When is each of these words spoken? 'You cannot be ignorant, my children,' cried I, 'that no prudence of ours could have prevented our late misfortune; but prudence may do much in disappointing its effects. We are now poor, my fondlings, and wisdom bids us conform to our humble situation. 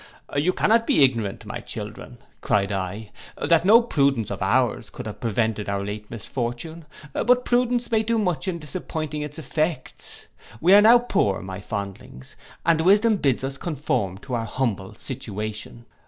'You 0.35 0.51
cannot 0.51 0.87
be 0.87 1.03
ignorant, 1.03 1.45
my 1.45 1.59
children,' 1.59 2.17
cried 2.41 2.71
I, 2.71 3.11
'that 3.39 3.65
no 3.65 3.83
prudence 3.83 4.31
of 4.31 4.41
ours 4.41 4.89
could 4.89 5.05
have 5.05 5.19
prevented 5.19 5.69
our 5.69 5.85
late 5.85 6.09
misfortune; 6.09 6.85
but 7.13 7.45
prudence 7.45 7.91
may 7.91 8.01
do 8.01 8.17
much 8.17 8.47
in 8.47 8.57
disappointing 8.57 9.21
its 9.21 9.37
effects. 9.37 10.25
We 10.59 10.73
are 10.73 10.81
now 10.81 10.97
poor, 10.97 11.43
my 11.43 11.59
fondlings, 11.59 12.35
and 12.65 12.81
wisdom 12.81 13.17
bids 13.17 13.43
us 13.43 13.59
conform 13.59 14.17
to 14.23 14.33
our 14.33 14.45
humble 14.45 14.95
situation. 14.95 15.85